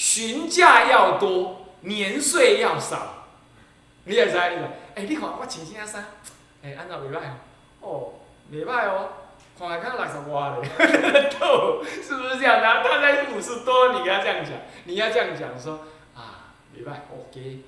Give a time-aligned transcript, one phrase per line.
[0.00, 3.26] 旬假要多，年岁要少。
[4.04, 4.62] 你也知，你知？
[4.94, 6.06] 哎，你看我穿这件衫，
[6.64, 7.18] 哎，安怎袂歹
[7.82, 8.14] 哦？
[8.50, 9.10] 袂歹哦，
[9.58, 12.82] 看来看六十外嘞， 逗，是不是这样的？
[12.82, 15.80] 他才五十多，你跟他这样讲，你要这样讲说
[16.16, 17.58] 啊，袂歹，OK，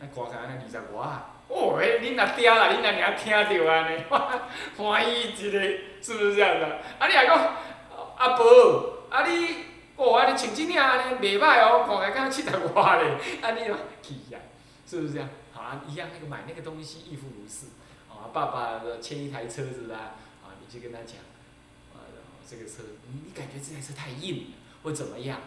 [0.00, 1.30] 那看起来安尼二十外啊。
[1.46, 4.02] 哦，哎，恁若嗲啦，恁若尔听着安尼，
[4.76, 5.60] 欢喜一个，
[6.02, 6.66] 是不是这样的？
[6.98, 7.56] 啊，你若讲
[8.18, 9.69] 阿婆，啊你，
[10.00, 13.60] 哦，啊你穿这领 安尼袂歹哦，看起来敢七十外嘞，啊你
[14.00, 14.40] 气啊，
[14.86, 15.28] 是不是这样？
[15.52, 17.66] 好啊，一样那个买那个东西亦复如是。
[18.08, 21.18] 啊，爸爸的签一台车子啦，啊，你就跟他讲，
[21.92, 22.00] 啊，
[22.48, 24.42] 这个车，你感觉这台车太硬了，
[24.82, 25.38] 或怎么样？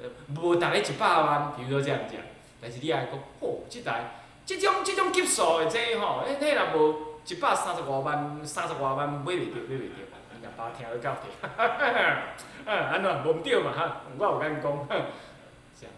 [0.00, 0.08] 呃，
[0.40, 2.20] 无大概一百万，比如说这样讲，
[2.60, 4.14] 但是你还讲，哦，这台。
[4.46, 10.17] 即种即种级数的这吼，迄迄若无一百三十五万、三十外万买袂着，买袂着。
[10.40, 11.16] 你阿爸听了够着，
[12.66, 14.02] 嗯，安怎无毋对嘛哈？
[14.16, 15.92] 我有甲你讲，这样，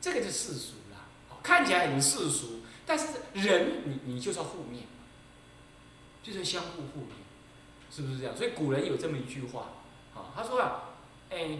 [0.00, 1.06] 这个就世俗啦。
[1.42, 4.84] 看起来很世俗，但是人，你你就是要互面，
[6.22, 7.10] 就是相互互面，
[7.90, 8.36] 是不是这样？
[8.36, 9.68] 所以古人有这么一句话，
[10.14, 10.82] 啊，他说啊，
[11.30, 11.58] 哎，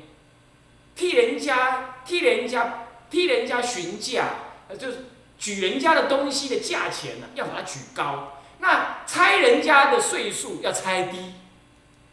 [0.94, 4.28] 替人家替人家替人家询价，
[4.68, 4.98] 呃，就是。
[5.38, 11.34] 举人家的东西的价钱呢，要把它举高；那猜人家的岁数要猜低，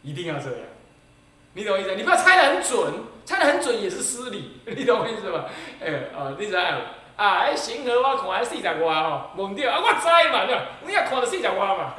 [0.04, 0.60] 一定要这样。
[1.54, 1.94] 你懂我意思？
[1.96, 2.92] 你不要猜得很准，
[3.24, 4.60] 猜得很准也是失礼。
[4.66, 5.46] 你懂我意思吧？
[5.80, 6.80] 哎，哦，你知啊？
[7.16, 11.94] 啊，迄星河我看还四十外吼，问着啊，我知嘛，对你也看到四十外嘛，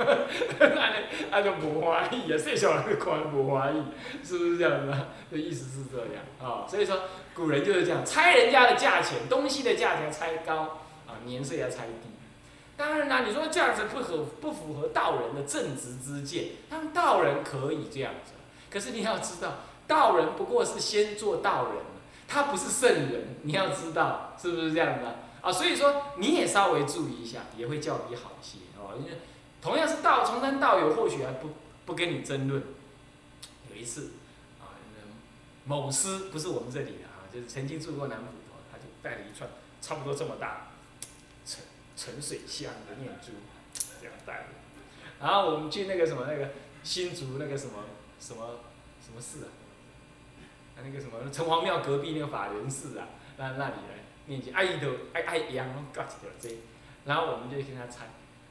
[0.59, 4.92] 安尼啊就无欢喜啊，世上人看无欢喜，是不是这样子？
[5.31, 10.80] 的意思是这样啊，所以说古人就是这样，猜人家的价钱，东西的价钱猜高。
[11.08, 12.09] 啊年岁要猜低，
[12.78, 18.34] 当然啦，你说这样子不合不符合道人的正直之见，当道人可以这样子。
[18.70, 19.54] 可是你要知道，
[19.88, 21.78] 道人不过是先做道人，
[22.28, 25.50] 他不是圣人，你要知道是不是这样的啊？
[25.50, 29.00] 所以说你也稍微注意一下，也会较比好一些哦。
[29.00, 29.20] 因为
[29.62, 31.52] 同样是道从山道友，或许还不
[31.86, 32.61] 不跟你争论。
[33.72, 34.11] 有一次
[34.60, 34.76] 啊，
[35.64, 39.49] 某师不是我们这里的啊，就是曾经住过南普陀，他就带了一串
[39.82, 40.67] 差不多这么大。
[41.95, 43.32] 沉水香的念珠，
[44.02, 44.45] 这样带。
[45.22, 46.50] 然后我们去那个什么那个
[46.83, 47.73] 新竹那个什么
[48.20, 48.60] 什么
[49.02, 49.50] 什么寺啊，
[50.76, 53.08] 啊那个什么城隍庙隔壁那个法源寺啊，
[53.38, 56.50] 那那里来念经，爱都爱爱羊搞一条这，
[57.05, 58.05] 然后我们就跟他猜。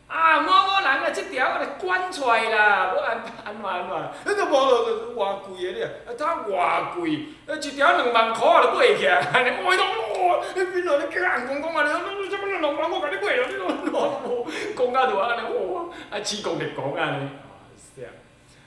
[0.06, 12.33] 啊，某某人啊，这条我来关出来啦，我安安怎安怎，那个无咯，偌贵的咧，啊，他偌贵，啊，一条两万块啊，就买起来，安尼，我讲哇，你边度你叫人讲讲啊，你你
[12.66, 13.68] 怎么两万我甲你买了，你怎么
[14.76, 15.40] 讲到就安尼
[15.72, 18.12] 哇，啊，起讲就讲安尼，啊，是这样，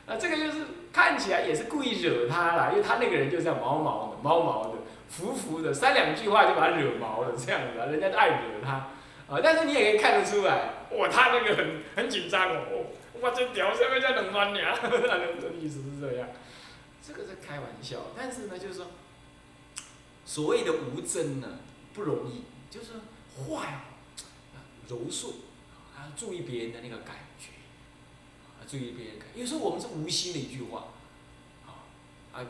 [0.05, 4.73] 啊，这个就是看起来也是故意惹他啦，因为他那个人就这样毛毛的、毛毛的、
[5.09, 8.89] 浮浮的，三两句话就把他惹毛了，这样子啊，人家爱惹他。
[9.27, 12.85] 啊，但是你也可以看得出来，哇，他那个很很紧张哦，
[13.19, 14.97] 哇，这屌下面在冷翻你啊，他的
[15.59, 16.29] 意思是这样，
[17.05, 18.85] 这个是开玩笑，但是呢，就是说，
[20.23, 21.59] 所谓的无真呢，
[21.93, 22.93] 不容易，就是
[23.35, 23.86] 坏，
[24.87, 25.33] 柔顺
[25.95, 27.49] 啊，注意别人的那个感觉，
[28.59, 30.87] 啊，注意别人感，有时候我们是无心的一句话，
[31.65, 31.85] 啊，
[32.33, 32.45] 啊，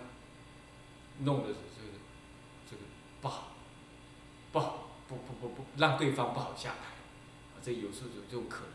[1.19, 1.97] 弄的这个
[2.69, 2.81] 这个
[3.21, 3.53] 不好，
[4.51, 4.83] 不好。
[5.07, 6.91] 不不不不，让对方不好下台，
[7.55, 8.73] 啊，这有时候有这种可能，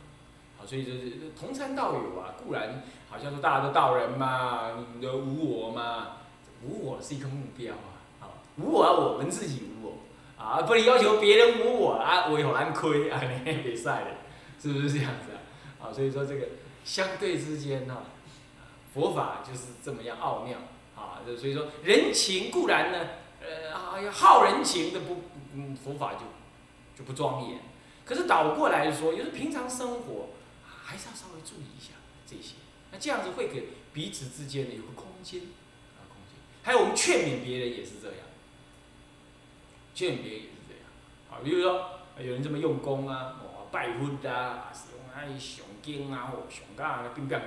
[0.56, 6.17] 啊，所以就是同参道友啊，固然好像说大家都道人嘛，你都无我嘛，
[6.65, 9.99] 无我是一个目标啊，啊，无我我们自己无我，
[10.43, 14.09] 啊，不能要求别人无我啊，我有难亏 啊，你别晒了，
[14.61, 15.87] 是不是这样子啊？
[15.89, 16.49] 啊，所以说这个
[16.85, 18.03] 相对之间呢，
[18.93, 20.59] 佛法就是这么样奥妙，
[20.97, 22.99] 啊，所以说人情固然呢，
[23.41, 25.23] 呃，啊，要好人情的不。
[25.55, 26.21] 嗯，佛法就
[26.97, 27.61] 就不庄严，
[28.07, 30.31] 可是倒过来说，就是平常生活
[30.65, 31.91] 还是要稍微注意一下
[32.27, 32.55] 这些，
[32.91, 35.43] 那这样子会给彼此之间呢有个空间
[35.99, 36.41] 啊，空间。
[36.63, 38.17] 还有我们劝勉别人也是这样，
[39.95, 40.85] 鉴别也是这样。
[41.31, 47.47] 啊，比如说有人这么用功啊，哦，拜佛啊，是用爱上经啊，或上加冰冰叫，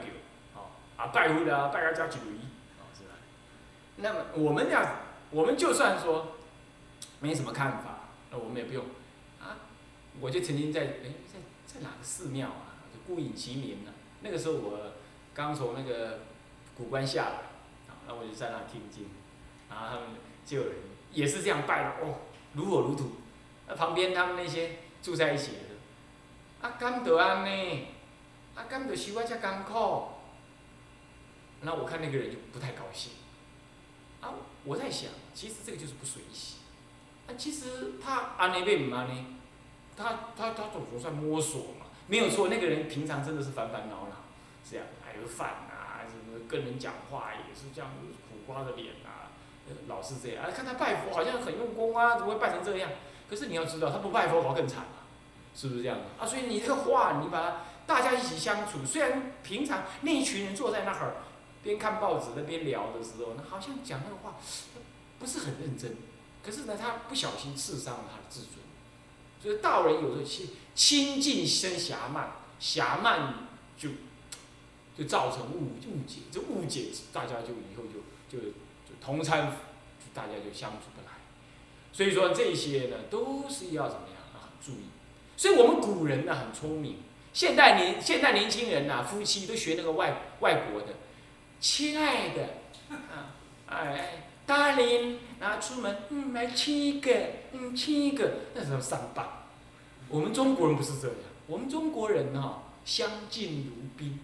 [0.56, 2.40] 哦，啊拜佛啊，拜个加一类，
[2.80, 3.14] 哦，是吧？
[3.98, 4.82] 那么我们要，
[5.32, 6.36] 我们就算说
[7.20, 8.00] 没什么看法。
[8.32, 8.84] 那我们也不用，
[9.40, 9.70] 啊，
[10.20, 13.92] 我就曾经在哎在在哪个寺庙啊，就孤影其名呢。
[14.22, 14.94] 那个时候我
[15.34, 16.22] 刚从那个
[16.76, 17.36] 古关下来，
[17.88, 19.08] 啊，那我就在那听经，
[19.70, 20.10] 然后他们
[20.44, 20.74] 就有人
[21.14, 22.16] 也是这样拜的，哦，
[22.56, 23.12] 如火如荼。
[23.68, 27.88] 那旁边他们那些住在一起的，啊，甘得安呢？
[28.56, 30.10] 啊，甘得修啊这艰苦。
[31.62, 33.14] 那我看那个人就不太高兴，
[34.22, 34.30] 啊，
[34.64, 36.58] 我在想，其实这个就是不随喜。
[37.28, 39.26] 啊其实他安尼被唔安尼，
[39.98, 42.50] 他他他总总在摸索嘛，没有错。
[42.50, 44.16] 那个人平常真的是烦烦恼恼，
[44.70, 47.90] 这样还有饭啊，什么跟人讲话也是这样
[48.30, 48.94] 苦瓜的脸，
[49.88, 50.46] 老是这样。
[50.46, 52.90] 啊，看他拜佛好像很用功啊，怎么会拜成这样？
[53.30, 55.06] 可是你要知道，他不拜佛反而更惨啊，
[55.56, 57.58] 是不是这样啊，所以你这个话，你把它
[57.88, 61.16] 大家一起相处，虽然平常那一群人坐在那儿
[61.64, 64.36] 边看报纸那边聊的时候，那好像讲那个话
[65.18, 65.96] 不是很认真，
[66.44, 68.54] 可是呢，他不小心刺伤了他的自尊。
[69.42, 73.48] 所以道人有时候亲亲近生狭慢，狭慢
[73.78, 73.90] 就
[74.98, 78.44] 就造成误误解，这误解大家就以后就就
[79.02, 79.52] 同参，
[80.14, 81.14] 大家就相处不来。
[81.92, 84.52] 所以说这些呢，都是要怎么样啊？
[84.64, 84.86] 注意。
[85.38, 86.98] 所以我们古人呢很聪明，
[87.34, 90.88] 现代年现代年轻人呐，夫妻都学那个外外国的，
[91.60, 92.44] 亲爱的，
[92.90, 93.36] 啊，
[93.68, 97.12] 哎，darling，然后出门，嗯，来亲一个，
[97.52, 99.28] 嗯，亲一个，那时候上班。
[100.08, 101.18] 我们中国人不是这样，
[101.48, 104.20] 我们中国人哈，相敬如宾，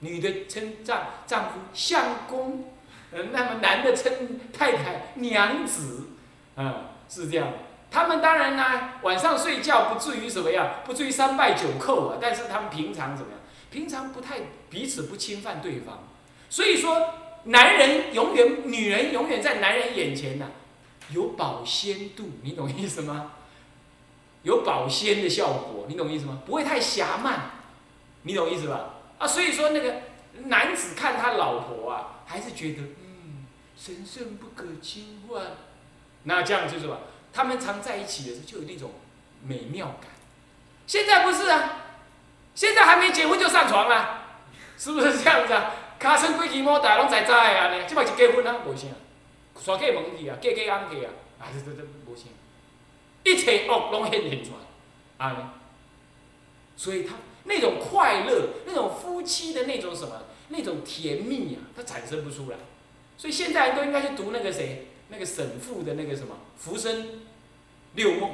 [0.00, 2.72] 女的称丈丈夫相公，
[3.12, 6.08] 那么男的称太太娘子，
[6.56, 6.84] 嗯。
[7.10, 7.48] 是这样，
[7.90, 12.18] 他们当然呢，晚上睡觉不至于什么样，不至于三拜九叩啊。
[12.20, 13.40] 但是他们平常怎么样？
[13.70, 16.06] 平常不太彼此不侵犯对方。
[16.50, 17.14] 所以说，
[17.44, 20.50] 男人永远，女人永远在男人眼前呢，
[21.12, 23.32] 有保鲜度，你懂意思吗？
[24.42, 26.42] 有保鲜的效果，你懂意思吗？
[26.44, 27.52] 不会太狭慢，
[28.24, 28.96] 你懂意思吧？
[29.16, 29.94] 啊，所以说那个
[30.44, 33.46] 男子看他老婆啊，还是觉得嗯，
[33.76, 35.52] 神圣不可侵犯。
[36.24, 36.98] 那这样就是吧？
[37.32, 38.92] 他们常在一起的时候就有那种
[39.42, 40.10] 美妙感。
[40.86, 41.84] 现在不是啊，
[42.54, 44.22] 现在还没结婚就上床了，
[44.76, 45.74] 是不是这样子啊？
[45.98, 47.84] 卡生几支毛大拢在在啊呢？
[47.84, 48.86] 即摆是结婚啊，无啥，
[49.60, 52.24] 刷过门去啊，嫁嫁安去啊，啊这这这无啥，
[53.24, 54.52] 一切恶拢显现出
[55.18, 55.54] 来，啊
[56.76, 62.56] 所以他那种快乐，那种夫妻的那种什么，那种甜蜜啊，它产生不出来。
[63.16, 64.88] 所以现在都应该去读那个谁？
[65.10, 67.22] 那个沈复的那个什么《浮生
[67.94, 68.30] 六梦》，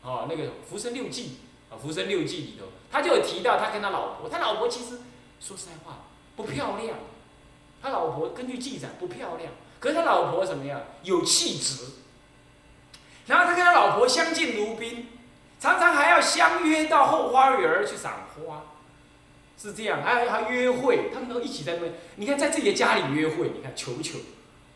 [0.00, 1.36] 哦，那个《浮生六记》
[1.74, 5.00] 啊，《浮生六记》里头，他就有提到他跟他老婆，他老婆其实
[5.40, 6.04] 说实在话
[6.34, 6.96] 不漂亮，
[7.82, 10.80] 他老婆根据记载不漂亮，可是他老婆怎么样？
[11.02, 11.84] 有气质，
[13.26, 15.08] 然后他跟他老婆相敬如宾，
[15.60, 18.62] 常常还要相约到后花园去赏花，
[19.56, 24.18] 是这样，还还约会，他们都一起在那边，你看在自己的家里约会，你看求求。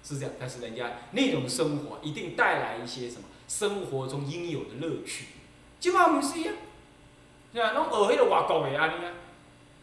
[0.04, 5.26] 是这样，但是人家那种生活一定带来一些什么生活中应有的乐趣。
[5.80, 6.52] 今嘛不是呀，
[7.52, 7.72] 是吧？
[7.72, 9.12] 拢学迄个外国的安尼啊，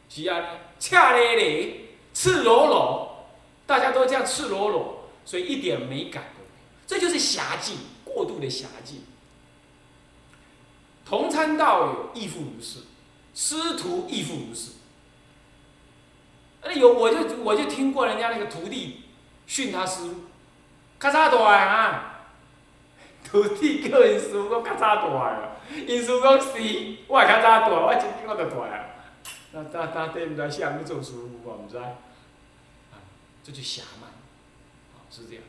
[0.10, 0.48] 是安尼，
[0.80, 1.82] 赤咧咧，
[2.14, 3.26] 赤裸裸，
[3.68, 6.88] 大家都这样赤裸裸，所以一点美感都没有。
[6.88, 9.04] 这就是狭境，过度的狭境。
[11.06, 12.80] 同参道友亦复如是，
[13.36, 14.72] 师徒亦复如是。
[16.66, 19.04] 那有我就我就听过人家那个徒弟。
[19.48, 20.16] 训他师傅，
[21.00, 22.26] 较早大啊！
[23.24, 26.50] 徒弟叫因师傅讲较早大啊，因师傅讲是，
[27.08, 28.86] 我也较早大，我今天我就大啊。
[29.52, 30.50] 那那那对不对？
[30.50, 31.78] 是安尼做师傅我毋知。
[31.78, 31.92] 啊，
[33.44, 34.10] 这就狭慢，
[34.96, 35.44] 啊是这样。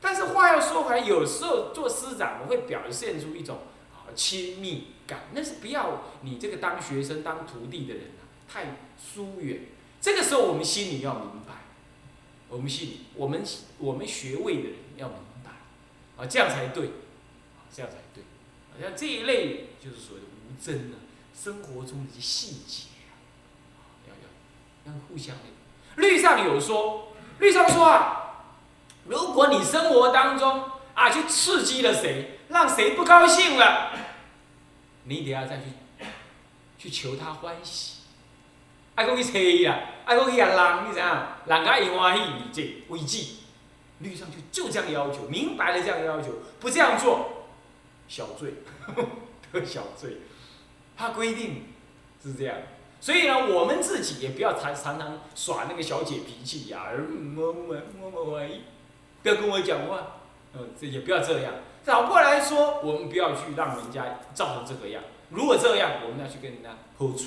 [0.00, 3.58] 但是话要说回来，有时候做师长，我会表现出一种
[3.94, 8.64] 啊亲密感，那是不要你这个当学生、当徒弟的人啊太
[8.98, 9.60] 疏远。
[10.08, 11.52] 这个时候我们心里要明白。
[12.48, 13.44] 我们心里，我们
[13.76, 15.50] 我们学位的人要明白，
[16.16, 18.24] 啊，这样才对，啊，这样才对，
[18.72, 20.96] 好像这一类就是所谓的无真啊，
[21.38, 23.12] 生活中的一些细节啊，
[24.08, 24.14] 要
[24.90, 25.42] 要要互相的。
[25.96, 28.46] 律上有说，律上说啊，
[29.04, 33.92] 如果你生活当中啊去刺激了谁，让谁不高兴了，
[35.04, 35.64] 你得要再去
[36.78, 37.97] 去求他欢喜。
[38.98, 41.06] 爱讲去找伊啊，爱讲去啊人，你知影？
[41.46, 43.34] 人家伊欢喜，你这为止。
[44.00, 47.46] 律上就就这样要求，明白了这样要求，不这样做，
[48.08, 48.54] 小罪，
[49.52, 50.16] 得小罪。
[50.96, 51.66] 他规定
[52.20, 52.56] 是这样，
[53.00, 58.62] 所以呢，我们自己也不要常常常耍那个小姐脾气呀，么么么么欢喜，
[59.22, 60.18] 不要跟我讲话，
[60.54, 61.52] 嗯，这也不要这样。
[61.84, 65.00] 反过来说，我们不要去让人家造成这个样。
[65.30, 67.26] 如果这样，我们要去跟人家喝处。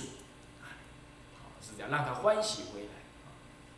[1.89, 3.01] 让他欢喜回来，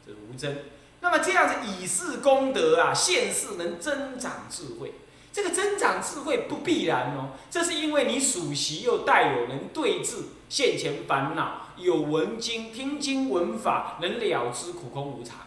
[0.05, 0.57] 这是无争。
[1.01, 4.93] 那么这样子以示功德啊，现世能增长智慧。
[5.31, 10.17] 这个增长智慧不必然哦，这是因为你属习又带有能对治
[10.48, 15.38] 现前烦恼，有闻经听经闻法，能了知苦空无常，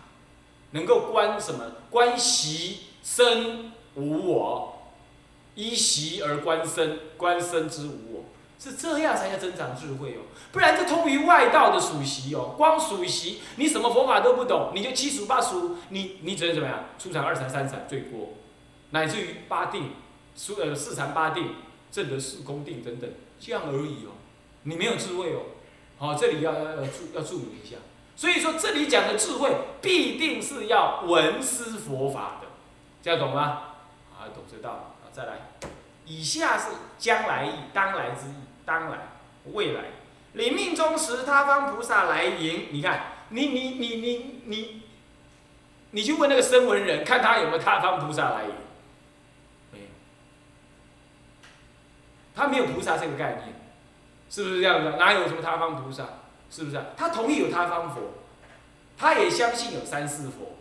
[0.72, 1.64] 能够观什么？
[1.88, 4.90] 观习生无我，
[5.54, 8.15] 依习而观身，观身之无我，
[8.58, 10.22] 是这样才叫增长智慧哦。
[10.52, 16.84] 不然这通于外道的属习哦，光属习，你什么佛法都不懂，你就七属八属，你你只能怎么样？
[16.98, 18.34] 初禅、二禅、三禅最多，
[18.90, 19.90] 乃至于八定，
[20.34, 21.56] 四呃四禅八定，
[21.92, 24.16] 正得四功定等等，这样而已哦。
[24.62, 25.40] 你没有智慧哦。
[25.98, 27.76] 好，这里要要要注要注明一下。
[28.16, 29.50] 所以说这里讲的智慧，
[29.82, 32.48] 必定是要闻思佛法的，
[33.02, 33.62] 这样懂吗？
[34.16, 34.70] 啊，懂知道。
[34.70, 35.50] 啊，再来，
[36.06, 38.34] 以下是将来意，当来之意，
[38.64, 38.98] 当来，
[39.52, 39.82] 未来。
[40.32, 42.68] 临命中时，他方菩萨来迎。
[42.70, 44.82] 你看，你你你你你，
[45.90, 48.50] 你去问那个声闻人，看他有没有他方菩萨来迎。
[49.72, 49.86] 没有，
[52.34, 53.54] 他没有菩萨这个概念，
[54.28, 54.96] 是不是这样的？
[54.96, 56.04] 哪有什么他方菩萨？
[56.50, 56.80] 是不是？
[56.96, 58.00] 他同意有他方佛，
[58.96, 60.55] 他也相信有三世佛，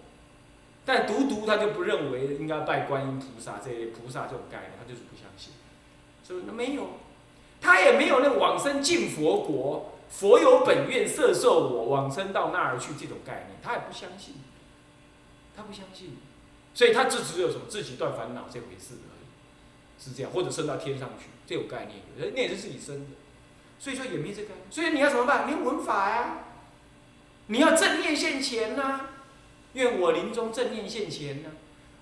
[0.86, 5.54] 但独独他就不认为应该拜观音菩萨这类菩萨这种概念，他就是不相信。
[6.25, 6.46] 是不是？
[6.51, 6.88] 没有。
[7.62, 14.36] 他也没有那往生进佛国，佛有本愿摄受我往生到那儿去这种概念，他也不相信，
[15.56, 16.18] 他不相信，
[16.75, 19.25] 所以他就只有什么自己断烦恼这回事而已，
[19.98, 22.01] 是这样，或者升到天上去这种概念，
[22.36, 23.12] 那也是自己生的，
[23.80, 25.50] 所以说也没这个，所以你要怎么办？
[25.50, 26.38] 你闻法呀，
[27.48, 29.08] 你要正念现前呐，
[29.75, 31.51] 愿我临终正念现前呢，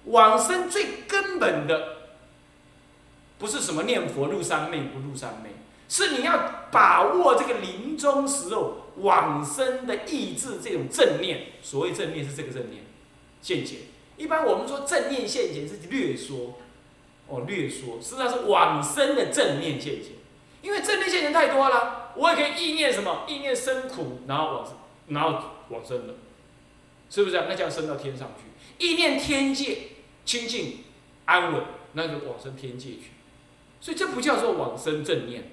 [0.05, 1.97] 往生最根本的。
[3.39, 5.49] 不是什么念佛入三昧不入三昧，
[5.89, 11.47] 是你要把握这个临终时候往生的意志这种正念。
[11.61, 12.83] 所谓正念是这个正念
[13.41, 13.79] 现前。
[14.15, 16.59] 一般我们说正念现前是略说，
[17.27, 20.13] 哦略说，实际上是往生的正念现前。
[20.61, 23.25] 因为正念现前太多了，我也可以意念什么？
[23.27, 24.67] 意念生苦，然后往
[25.09, 26.13] 然后往生了，
[27.13, 27.39] 是不是？
[27.47, 28.83] 那叫升到天上去。
[28.83, 29.77] 意念天界
[30.25, 30.79] 清净
[31.25, 33.11] 安稳，那就往生天界去。
[33.79, 35.51] 所以这不叫做往生正念，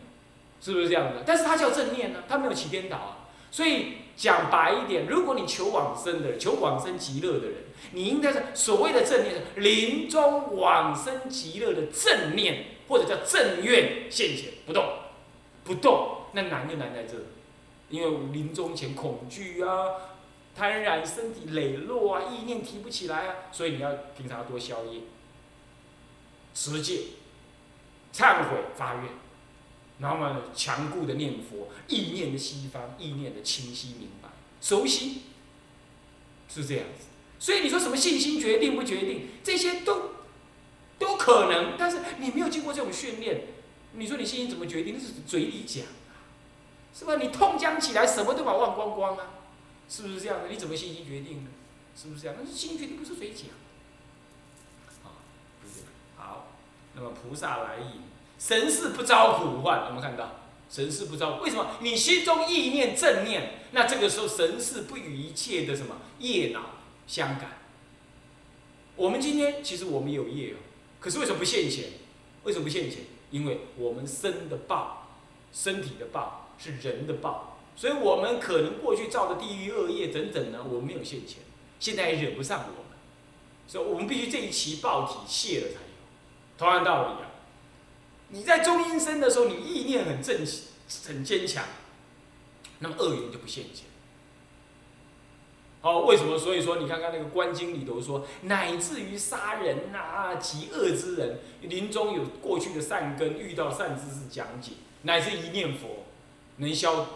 [0.59, 1.23] 是不是这样的？
[1.27, 3.29] 但是它叫正念呢，它没有起颠倒啊。
[3.51, 7.57] 所以讲白一点，如果你求往生的，求往生极乐的人，
[7.93, 14.83] 你应该是所谓的正念是，临终往生极乐的正念，或者叫正愿现前不动，
[15.65, 17.17] 不动，那难就难在这，
[17.91, 19.87] 因为临终前恐惧啊，
[20.55, 25.01] 贪染身体磊落啊，意念提不起来啊，所以你要平常多消业，
[26.55, 27.01] 持戒。
[28.13, 29.05] 忏悔发愿，
[30.01, 34.29] 然后呢，强固的念佛，意念的西方，意念的清晰明白，
[34.61, 35.23] 熟悉，
[36.49, 37.07] 是这样子。
[37.39, 40.11] 所以你说什么信心决定不决定，这些都
[40.99, 43.43] 都可能，但是你没有经过这种训练，
[43.93, 44.97] 你说你信心怎么决定？
[44.99, 46.27] 那是嘴里讲啊，
[46.93, 47.15] 是吧？
[47.15, 49.25] 你痛将起来，什么都把忘光光啊，
[49.91, 50.49] 是不是这样的？
[50.49, 51.51] 你怎么信心决定呢？
[52.01, 52.37] 是不是这样？
[52.41, 53.49] 那是信心决定，不是谁讲。
[56.17, 56.47] 好
[56.95, 58.03] 那么菩萨来迎，
[58.39, 59.87] 神事不招苦患。
[59.87, 60.37] 我们看到
[60.71, 61.77] 神事不招，为什么？
[61.81, 66.77] 你心中意念正念，那这个时候神事不与一切的什么业恼
[67.09, 67.59] 相感。
[68.95, 70.57] 我们今天其实我们有业哦，
[71.01, 71.87] 可是为什么不现前？
[72.45, 73.01] 为什么不现前？
[73.31, 75.09] 因为我们生的报，
[75.53, 81.39] 身体的报是人的报，所以我们可能过去造的地狱恶业等等呢，我们没有现前，
[81.79, 82.99] 现在也惹不上我们，
[83.67, 85.81] 所以我们必须这一期报体泄了才有。
[86.59, 87.31] 同样道理啊，
[88.29, 90.47] 你在中阴身的时候，你意念很正、
[91.07, 91.65] 很坚强，
[92.81, 93.87] 那么恶缘就不现前。
[95.81, 96.39] 好，为什么？
[96.39, 104.73] 所以说，你看看那个《观经》里头说，乃至于杀人呐、极恶之人，临终有过去的善根，遇到善知识讲解，
[105.05, 106.05] 乃至一念佛，
[106.59, 107.07] 能消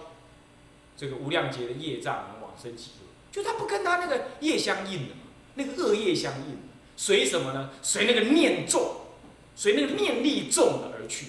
[0.96, 3.06] 这个无量劫的业障，能往生极乐。
[3.30, 5.22] 就他不跟他那个业相应的嘛，
[5.54, 6.58] 那个恶业相应，
[6.96, 7.70] 随什么呢？
[7.82, 9.00] 随那个念重。
[9.56, 11.26] 随那个念力重的而去，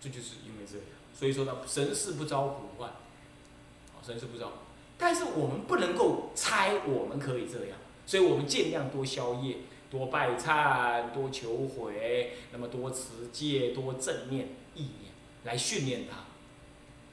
[0.00, 0.86] 这就是因为这样。
[1.14, 4.50] 所以说呢，神是不招苦患，啊，神是不招。
[4.96, 7.76] 但是我们不能够猜我们可以这样，
[8.06, 9.56] 所以我们尽量多消业，
[9.90, 15.12] 多拜忏，多求悔，那么多持戒，多正念意念
[15.44, 16.24] 来训练它。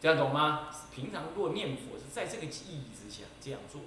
[0.01, 0.69] 这样懂吗？
[0.93, 3.81] 平常若念佛是在这个意义之下这样做。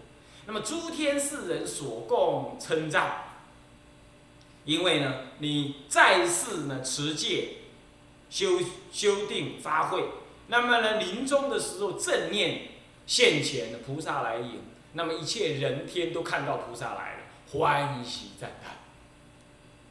[0.46, 3.24] 那么诸天世人所共称赞。
[4.66, 7.54] 因为呢，你在世呢持戒、
[8.28, 8.60] 修
[8.92, 10.04] 修定、发慧，
[10.48, 12.68] 那么呢临终的时候正念
[13.06, 14.60] 现前，菩萨来迎，
[14.92, 18.76] 那么一切人天都看到菩萨来了，欢喜赞叹，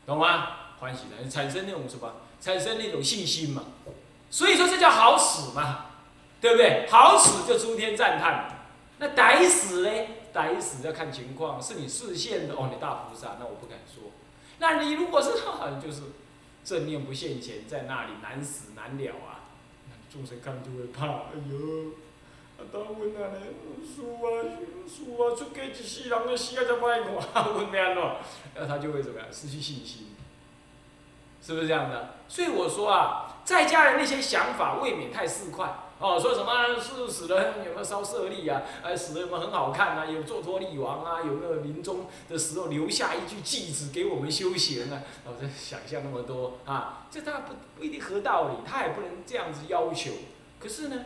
[0.05, 0.47] 懂吗？
[0.79, 2.13] 欢喜的产生那种什么？
[2.39, 3.63] 产生那种信心嘛。
[4.29, 5.87] 所以说这叫好死嘛，
[6.41, 6.87] 对不对？
[6.89, 8.47] 好死就诸天赞叹，
[8.97, 9.91] 那歹死呢？
[10.33, 14.11] 歹死要看情况，是你视线的哦，你大菩萨，那我不敢说。
[14.59, 15.31] 那你如果是
[15.81, 16.03] 就是
[16.63, 19.49] 正念不现前，在那里难死难了啊！
[19.89, 21.93] 那众生看就会怕，哎呦，
[22.57, 24.23] 啊，当阮安尼，师啊，
[24.87, 27.03] 师啊，出家一世人，死啊才歹
[27.33, 28.03] 看，阮要安怎？
[28.55, 29.27] 那他就会怎么样？
[29.31, 30.15] 失去信心，
[31.41, 32.15] 是不是这样的？
[32.27, 35.67] 所以我说啊，在家人那些想法未免太市侩。
[35.99, 38.61] 哦，说什么是死了有没有烧舍利啊？
[38.81, 40.05] 哎，死了有没有很好看啊？
[40.05, 41.19] 有做托利王啊？
[41.19, 45.03] 有没有临终的时候留下一句偈子给我们修行啊？
[45.25, 50.11] 哦，在想象那么多啊，这当然不不一定合道理，他也不能这样子要求。
[50.57, 51.03] 可是呢，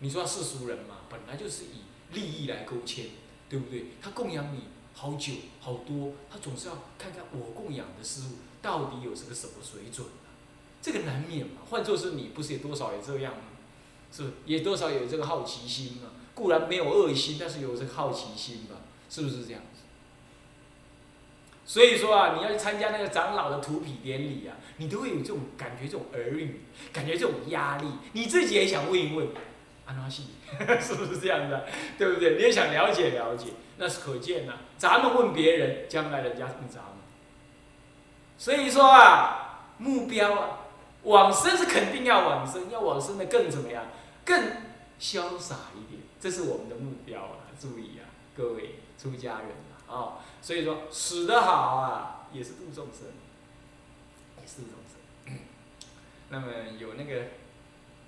[0.00, 3.06] 你说世俗人嘛，本来就是以利益来勾牵，
[3.48, 3.92] 对不对？
[4.02, 10.34] 他供养你好久好多，他总是要看看我供养的事物到底有这个什么水准啊？
[10.82, 11.62] 这个难免嘛。
[11.70, 13.42] 换作是你，不是也多少也这样吗？
[14.12, 16.10] 是，也多少有这个好奇心嘛？
[16.34, 18.76] 固然没有恶心，但是有这个好奇心吧？
[19.08, 19.82] 是不是这样子？
[21.64, 26.60] 所以说啊，你要去参加那个长老的土坯典礼啊，你都会有这种感觉，这种耳语，
[26.92, 29.26] 感觉这种压力，你自己也想问一问，
[29.86, 30.28] 阿拉西，
[30.80, 31.66] 是不是这样的？
[31.98, 32.36] 对不对？
[32.36, 33.48] 你也想了解了解，
[33.78, 34.54] 那是可见呐。
[34.78, 36.92] 咱们问别人，将来人家问咱们。
[38.38, 40.58] 所以说啊，目标啊，
[41.06, 43.86] 往生是肯定要往生，要往生的更怎么样？
[44.24, 44.50] 更
[44.98, 47.38] 潇洒一点，这是我们的目标啊！
[47.60, 53.06] 注意啊，各位出家人啊，哦，所以说死得好啊，也是度众生，
[54.40, 55.38] 也是度众生。
[56.28, 56.46] 那么
[56.76, 57.26] 有那个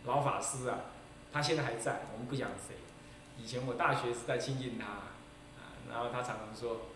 [0.05, 0.81] 老法师啊，
[1.33, 2.75] 他现在还在，我们不讲谁。
[3.41, 6.89] 以前我大学时代亲近他，啊，然后他常常说：“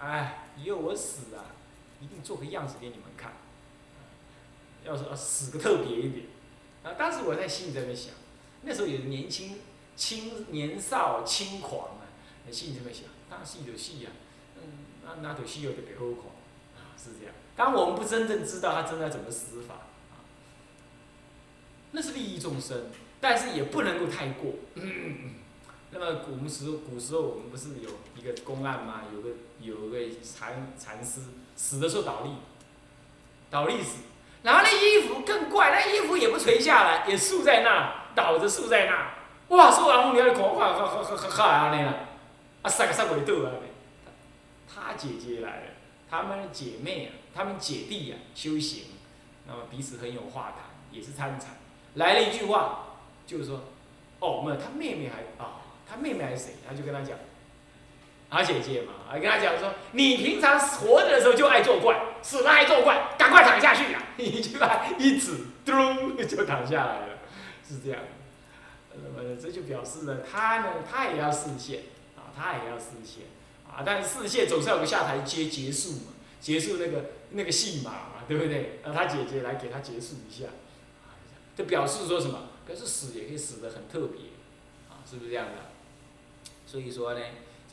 [0.00, 1.52] 哎，以后我死啊，
[2.00, 3.32] 一定做个样子给你们看，
[4.84, 6.26] 要说死个特别一点。”
[6.84, 8.12] 啊，当时我在心里在那想。
[8.62, 9.58] 那时候也是年轻、
[9.96, 12.04] 轻年少轻狂啊，
[12.50, 14.10] 心里这么想，当戏有戏呀，
[14.56, 14.62] 嗯，
[15.04, 17.34] 那那就戏有特别好看，啊，是这样。
[17.56, 19.74] 当我们不真正知道他真的怎么死法，
[20.12, 20.24] 啊，
[21.92, 22.86] 那是利益众生，
[23.20, 24.52] 但是也不能够太过。
[25.90, 29.02] 那么古时古时候我们不是有一个公案吗？
[29.14, 29.28] 有个
[29.60, 31.20] 有个禅禅师
[31.54, 32.30] 死的时候倒立，
[33.48, 33.98] 倒立死，
[34.44, 38.04] 然后那衣服更怪，那衣服也不垂下来，也竖在那。
[38.14, 39.68] 倒着竖在那，哇！
[39.68, 41.94] 所有人你看，看，看，看，看，看，看安尼啦，
[42.62, 43.50] 啊，三个三尾倒啊！
[44.72, 45.62] 他姐姐来了，
[46.08, 48.84] 他们姐妹啊，他们姐弟啊，修行，
[49.48, 51.56] 那么彼此很有话谈，也是参禅。
[51.94, 52.84] 来了一句话，
[53.26, 53.64] 就是说，
[54.20, 55.58] 哦，没有，他妹妹还啊，
[55.90, 56.52] 他妹妹还是谁？
[56.68, 57.18] 他就跟他讲，
[58.34, 64.02] 他姐姐嘛，还跟他讲说，你平常活着的时候就爱作怪，死了还作怪，赶快躺下去呀！
[64.16, 67.18] 一句话一指，咚就躺下来了。
[67.66, 68.00] 是这样，
[68.92, 71.82] 那么这就表示了他呢，他也要视线
[72.16, 73.24] 啊，他也要视线
[73.68, 78.80] 啊，但是视线总是要个下台阶结束嘛，结束那个那个戏码嘛，对不对？
[78.84, 80.46] 让他姐姐来给他结束一下，
[81.56, 82.48] 这表示说什么？
[82.66, 84.26] 表示死也可以死得很特别，
[84.88, 85.70] 啊，是不是这样的？
[86.66, 87.20] 所以说呢，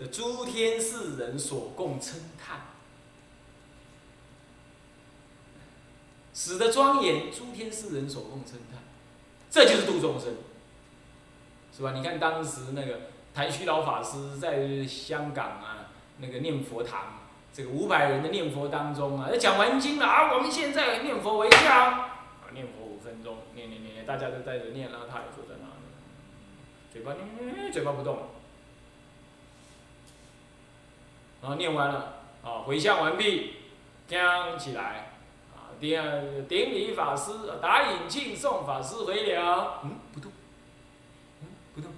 [0.02, 2.62] 这诸天世人所共称叹，
[6.34, 8.82] 死的庄严，诸天世人所共称叹。
[9.52, 10.34] 这就是度众生，
[11.72, 11.92] 是吧？
[11.92, 17.20] 你看当时那个台虚老法师在香港啊，那个念佛堂，
[17.54, 22.12] 这个五百人的念佛当中啊，讲完经了啊，我们现在念佛为教，啊，
[22.54, 25.84] 念佛五分钟，念念念念，大家都在这念，然后他也坐在那里，
[26.92, 28.18] 嘴巴念，嘴巴不动，
[31.42, 33.56] 然后念完了，啊，回向完毕，
[34.08, 35.08] 将起来。
[35.80, 39.80] 第二，顶礼法师，打引庆送法师回了。
[39.84, 40.32] 嗯，不动。
[41.42, 41.92] 嗯，不动。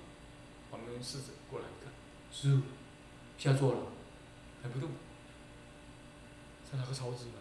[0.72, 1.92] 我们试着过来一看，
[2.32, 2.62] 师傅
[3.38, 3.78] 下座了，
[4.62, 4.90] 还不动。
[6.64, 7.34] 在哪个超子呢？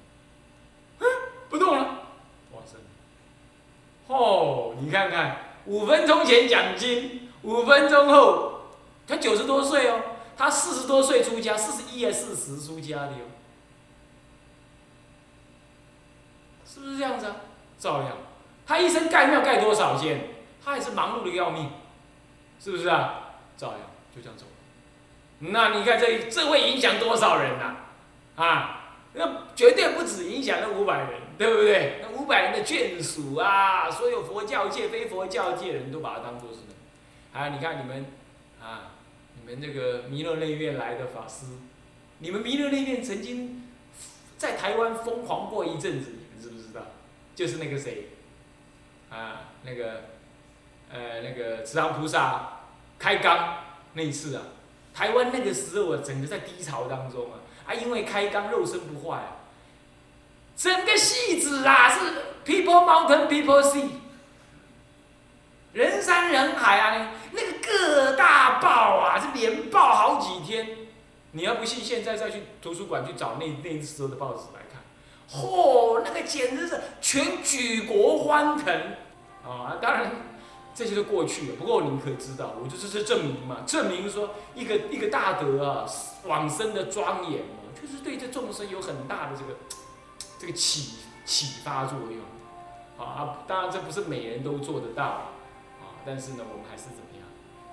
[0.98, 1.06] 嗯，
[1.48, 1.84] 不动了。
[2.50, 2.76] 哇塞！
[4.08, 5.36] 哦，你看看，
[5.66, 8.62] 五分钟前讲经，五分钟后，
[9.06, 10.00] 他九十多岁哦，
[10.36, 13.18] 他四十多岁出家，四十一还四十出家的哟。
[16.64, 17.36] 是不是这样子啊？
[17.78, 18.16] 照样，
[18.66, 20.28] 他一生盖庙盖多少间，
[20.64, 21.70] 他也是忙碌的要命，
[22.58, 23.34] 是不是啊？
[23.56, 23.80] 照样
[24.14, 24.46] 就这样走。
[25.40, 27.76] 那你看这这会影响多少人呐？
[28.36, 28.80] 啊，
[29.12, 32.00] 那绝对不止影响那五百人，对不对？
[32.00, 37.38] 那五百人的眷属啊，所有佛教界、非佛教界的人都把它当做是的。
[37.38, 38.06] 啊，你看你们
[38.62, 38.91] 啊，
[39.44, 41.46] 你们这个弥勒内院来的法师，
[42.18, 43.64] 你们弥勒内院曾经
[44.38, 46.10] 在台湾疯狂过一阵子。
[46.12, 46.82] 你们知不知道？
[47.34, 48.08] 就是那个谁，
[49.10, 50.04] 啊，那个，
[50.90, 52.60] 呃，那个慈航菩萨
[52.98, 53.56] 开缸
[53.94, 54.42] 那一次啊，
[54.94, 59.36] 台湾那个时候啊，整个在低潮当中啊，啊，因为开缸肉身不坏啊，
[60.56, 61.98] 整个戏子啊是
[62.44, 63.88] people mountain people sea，
[65.72, 67.12] 人山人海啊，
[71.34, 74.82] 你要不信，现在再去图书馆去找那那时候的报纸来看，
[75.30, 78.74] 嚯，那个简直是全举国欢腾
[79.42, 79.78] 啊！
[79.80, 80.12] 当然
[80.74, 85.86] 这些都过去了，不过您可以知道，我就是这证明嘛，证明说一个一个大德啊
[86.24, 89.58] 往生的庄严嘛，就是对这众生有很大的这个
[90.38, 93.38] 这个启启发作用啊！
[93.46, 95.04] 当然这不是每人都做得到
[95.80, 97.26] 啊，但是呢，我们还是怎么样，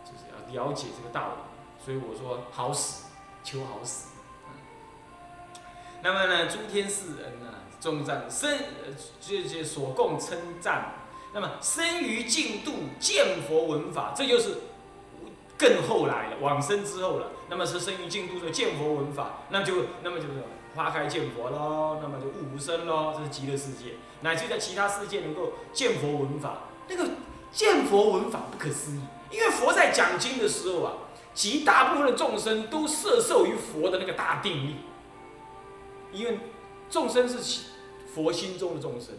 [0.06, 0.24] 就是
[0.56, 3.09] 要了解这个道理，所以我说好死。
[3.50, 4.10] 求好死。
[6.04, 7.48] 那么呢，诸天世人呢，
[7.82, 8.58] 众赞生，
[9.20, 10.94] 这些所供称赞。
[11.34, 14.60] 那么生于净土，见佛闻法，这就是
[15.58, 17.32] 更后来了，往生之后了。
[17.50, 20.44] 那么是生于净土说见佛闻法，那就那么就是
[20.76, 23.96] 花开见佛喽，那么就悟无生喽，这是极乐世界。
[24.22, 27.10] 乃至在其他世界能够见佛闻法，那个
[27.52, 30.94] 见佛闻法不可思议，因为佛在讲经的时候啊。
[31.40, 34.76] 极大部分的众生都摄受于佛的那个大定力，
[36.12, 36.38] 因为
[36.90, 37.62] 众生是
[38.14, 39.12] 佛心中的众生，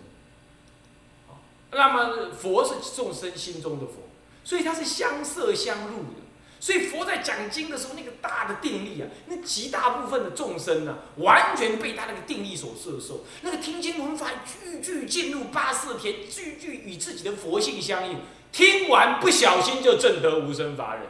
[1.70, 4.02] 那么佛是众生心中的佛，
[4.44, 6.20] 所以它是相摄相入的。
[6.60, 18.18] 所以佛在讲经的时候，那个大的定力啊，那极大部分的众生呢，完全被他那个定力所摄受，那个听经闻法句句进入八四田，句句与自己的佛性相应，
[18.52, 21.04] 听完不小心就证得无生法忍。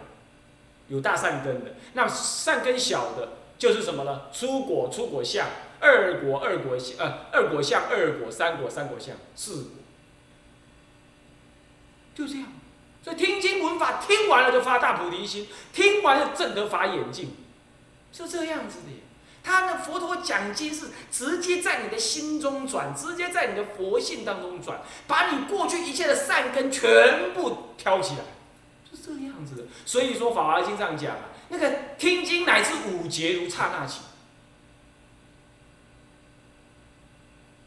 [0.91, 4.23] 有大善根的，那善根小的，就是什么呢？
[4.33, 5.47] 出果、出果相，
[5.79, 9.71] 二果、二果相，呃，二果相、二果、三果、三果相，四果，
[12.15, 12.49] 就这样。
[13.03, 17.37] 所以听经闻法，听完了就发大菩提心，听完了正得法眼净，
[18.13, 18.87] 是这样子的。
[19.43, 28.25] 他那佛陀讲经是直接在你的心中转，直接在你的佛性当中转，把你过去一切的善根全部挑起来。
[29.05, 34.01] 这样子的，所以说《法华经》上讲啊，那个听经乃至五劫如刹那起，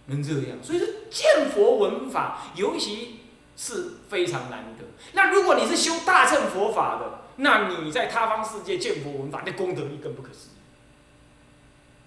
[0.05, 0.57] 能这样。
[0.61, 3.19] 所以说见佛闻法，尤其
[3.55, 4.85] 是非常难得。
[5.13, 10.57] 那如果你是修大乘佛法的，那你在他方世界见佛闻法，那功德力更不可思议。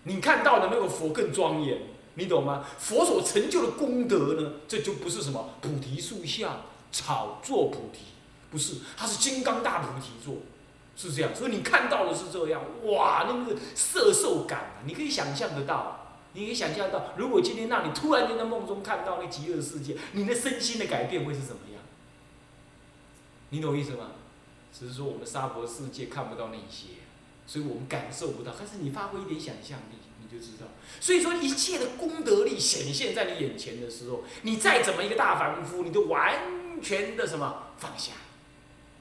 [0.04, 1.80] 你看到的那个佛更庄严，
[2.14, 2.64] 你懂吗？
[2.78, 6.58] 佛所成就的功德呢，这就不是什么菩提树下
[6.92, 8.15] 炒作菩提。
[8.56, 10.36] 不是，它是金刚大菩提座，
[10.96, 11.36] 是这样。
[11.36, 21.82] 所以你看到的是这样，哇，那个色受感啊，你可以想象得到，你可以想象到，如果今天让你突然间在梦中看到那极乐世界，你的身心的改变会是怎么样？
[23.50, 24.12] 你懂意思吗？
[24.72, 26.94] 只是说我们娑婆世界看不到那些，
[27.46, 28.54] 所以我们感受不到。
[28.58, 30.66] 但是你发挥一点想象力，你就知道。
[30.98, 38.12] 所以说一切的功德力显现在你眼前的时候，你再怎么一个大凡夫，你都完全的什么放下。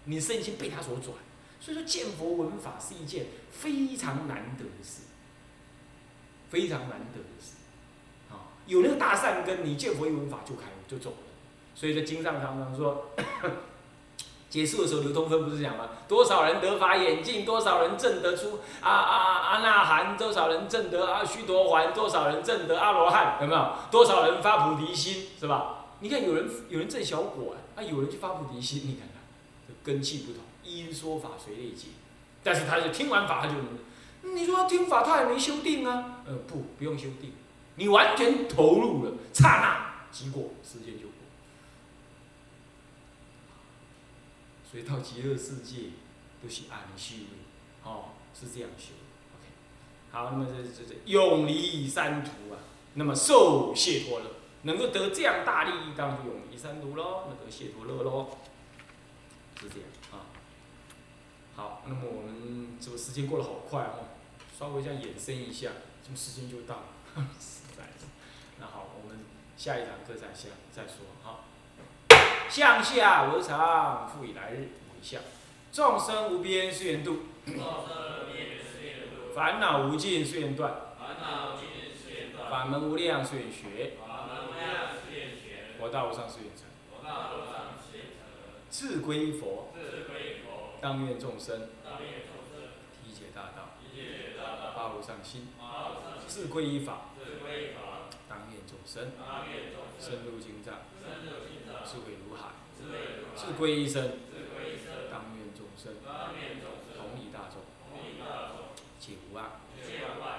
[0.06, 1.14] 你身心被他所转，
[1.60, 5.02] 所以说见佛闻法是一件非常难得的事，
[6.50, 7.56] 非常难得的事。
[8.32, 11.18] 啊，有那个大善根，你见佛一闻法就开就走了。
[11.74, 13.10] 所以在经上常常说，
[14.48, 15.90] 结束的时候，刘通芬不是讲吗？
[16.08, 23.72] 多少人得法眼镜，多少人证得出啊啊阿那含，多少人证得阿须陀环，多少人证得阿罗汉，有没有？
[23.92, 25.88] 多少人发菩提心，是吧？
[26.00, 29.15] 你看有人有人证小果啊，有人去发菩提心，你看。
[29.86, 31.90] 根气不同，因说法随类解，
[32.44, 37.34] 但是他就听完法他就能，你说听法他也没修定啊，呃不不用修定，
[37.76, 41.14] 你完全投入了，刹那即过，时间就过，
[44.72, 45.90] 所以到极乐世界
[46.42, 48.94] 都是安修的，哦是这样修
[49.36, 49.48] ，OK，
[50.12, 52.58] 好，那么这这这永离三途啊，
[52.96, 54.26] 那么受解脱乐，
[54.64, 58.30] 能够得这样大利益，当然永离三途喽，那得解脱乐喽。
[59.66, 60.30] 是这样啊，
[61.56, 64.14] 好，那么我们这个时间过得好快哦，
[64.58, 65.72] 稍微这样延伸一下，
[66.04, 66.84] 这么时间就到了，
[67.40, 68.06] 实在是。
[68.60, 69.26] 那好，我们
[69.58, 71.46] 下一堂课再下再说哈。
[72.48, 75.20] 向下为常，复以来日为相。
[75.72, 77.22] 众生无边誓愿度，
[79.34, 80.74] 烦恼无尽誓愿断，
[82.50, 83.98] 法门无量誓愿学，
[85.80, 86.66] 佛道无上誓愿成。
[88.78, 89.70] 自归佛，
[90.82, 93.70] 当愿众生体解大道，
[94.76, 95.44] 发无上心；
[96.28, 97.12] 自归依法，
[98.28, 99.14] 当愿众生
[99.98, 100.74] 深入经藏，
[101.86, 102.52] 智慧如海；
[103.34, 104.20] 自归依身，
[105.10, 105.94] 当愿众生
[106.98, 107.64] 同理大众，
[109.00, 109.44] 解无碍。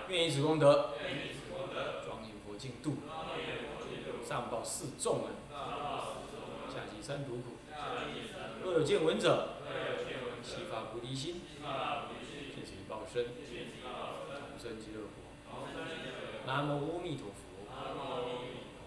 [0.09, 0.91] 愿以此功德，
[2.05, 2.99] 庄严佛净土。
[4.29, 5.33] 上报四众恩，
[6.69, 7.57] 下济三途苦。
[8.63, 9.51] 若有见闻者，
[10.43, 11.43] 悉发菩提心，
[12.55, 15.17] 尽此报身，同生极乐国。
[16.47, 17.39] 南无阿弥陀佛。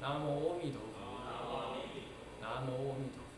[0.01, 0.95] 南无阿弥陀佛。
[2.41, 3.28] 南无阿弥陀。